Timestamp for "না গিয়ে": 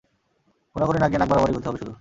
0.99-1.19